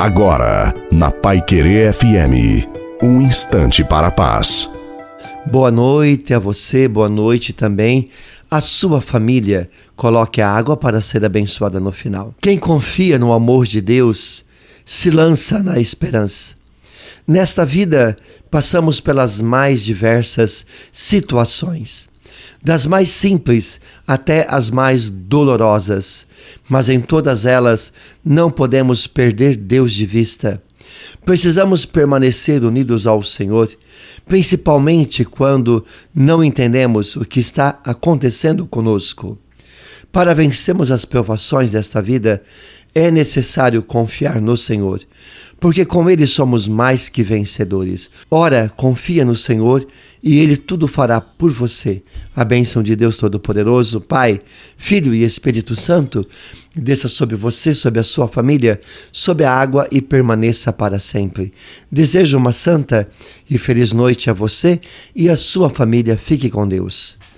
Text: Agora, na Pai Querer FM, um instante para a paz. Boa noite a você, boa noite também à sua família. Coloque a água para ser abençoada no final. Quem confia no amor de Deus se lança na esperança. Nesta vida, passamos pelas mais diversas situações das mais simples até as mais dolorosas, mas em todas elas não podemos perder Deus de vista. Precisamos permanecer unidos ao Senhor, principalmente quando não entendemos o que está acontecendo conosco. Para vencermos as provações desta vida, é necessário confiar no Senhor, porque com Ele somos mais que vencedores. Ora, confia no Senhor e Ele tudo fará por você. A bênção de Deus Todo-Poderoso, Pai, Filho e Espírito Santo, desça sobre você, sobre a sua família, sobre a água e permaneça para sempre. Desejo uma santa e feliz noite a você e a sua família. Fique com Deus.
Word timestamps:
Agora, 0.00 0.72
na 0.90 1.10
Pai 1.10 1.42
Querer 1.42 1.92
FM, 1.92 2.66
um 3.02 3.20
instante 3.20 3.84
para 3.84 4.06
a 4.06 4.10
paz. 4.10 4.66
Boa 5.44 5.70
noite 5.70 6.32
a 6.32 6.38
você, 6.38 6.88
boa 6.88 7.06
noite 7.06 7.52
também 7.52 8.08
à 8.50 8.62
sua 8.62 9.02
família. 9.02 9.68
Coloque 9.94 10.40
a 10.40 10.48
água 10.48 10.74
para 10.74 11.02
ser 11.02 11.22
abençoada 11.22 11.78
no 11.78 11.92
final. 11.92 12.34
Quem 12.40 12.58
confia 12.58 13.18
no 13.18 13.30
amor 13.30 13.66
de 13.66 13.82
Deus 13.82 14.42
se 14.86 15.10
lança 15.10 15.62
na 15.62 15.78
esperança. 15.78 16.54
Nesta 17.28 17.66
vida, 17.66 18.16
passamos 18.50 19.00
pelas 19.00 19.38
mais 19.42 19.84
diversas 19.84 20.64
situações 20.90 22.09
das 22.62 22.86
mais 22.86 23.08
simples 23.08 23.80
até 24.06 24.46
as 24.48 24.70
mais 24.70 25.08
dolorosas, 25.08 26.26
mas 26.68 26.88
em 26.88 27.00
todas 27.00 27.46
elas 27.46 27.92
não 28.24 28.50
podemos 28.50 29.06
perder 29.06 29.56
Deus 29.56 29.92
de 29.92 30.06
vista. 30.06 30.62
Precisamos 31.24 31.84
permanecer 31.84 32.64
unidos 32.64 33.06
ao 33.06 33.22
Senhor, 33.22 33.70
principalmente 34.26 35.24
quando 35.24 35.84
não 36.14 36.42
entendemos 36.42 37.16
o 37.16 37.24
que 37.24 37.40
está 37.40 37.80
acontecendo 37.84 38.66
conosco. 38.66 39.38
Para 40.12 40.34
vencermos 40.34 40.90
as 40.90 41.04
provações 41.04 41.70
desta 41.70 42.02
vida, 42.02 42.42
é 42.94 43.10
necessário 43.10 43.82
confiar 43.82 44.40
no 44.40 44.56
Senhor, 44.56 45.00
porque 45.60 45.84
com 45.84 46.08
Ele 46.08 46.26
somos 46.26 46.66
mais 46.66 47.10
que 47.10 47.22
vencedores. 47.22 48.10
Ora, 48.30 48.72
confia 48.74 49.24
no 49.24 49.36
Senhor 49.36 49.86
e 50.22 50.40
Ele 50.40 50.56
tudo 50.56 50.88
fará 50.88 51.20
por 51.20 51.50
você. 51.50 52.02
A 52.34 52.44
bênção 52.44 52.82
de 52.82 52.96
Deus 52.96 53.18
Todo-Poderoso, 53.18 54.00
Pai, 54.00 54.40
Filho 54.78 55.14
e 55.14 55.22
Espírito 55.22 55.76
Santo, 55.76 56.26
desça 56.74 57.08
sobre 57.08 57.36
você, 57.36 57.74
sobre 57.74 58.00
a 58.00 58.04
sua 58.04 58.26
família, 58.26 58.80
sobre 59.12 59.44
a 59.44 59.52
água 59.52 59.86
e 59.90 60.00
permaneça 60.00 60.72
para 60.72 60.98
sempre. 60.98 61.52
Desejo 61.92 62.38
uma 62.38 62.52
santa 62.52 63.08
e 63.48 63.58
feliz 63.58 63.92
noite 63.92 64.30
a 64.30 64.32
você 64.32 64.80
e 65.14 65.28
a 65.28 65.36
sua 65.36 65.68
família. 65.68 66.16
Fique 66.16 66.48
com 66.48 66.66
Deus. 66.66 67.19